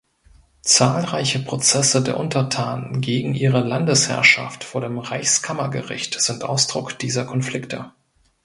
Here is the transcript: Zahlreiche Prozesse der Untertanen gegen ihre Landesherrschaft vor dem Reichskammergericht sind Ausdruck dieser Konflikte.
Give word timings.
Zahlreiche 0.63 1.37
Prozesse 1.37 2.01
der 2.01 2.17
Untertanen 2.19 3.01
gegen 3.01 3.35
ihre 3.35 3.59
Landesherrschaft 3.59 4.63
vor 4.63 4.81
dem 4.81 4.97
Reichskammergericht 4.97 6.19
sind 6.19 6.43
Ausdruck 6.43 6.97
dieser 6.97 7.23
Konflikte. 7.23 7.91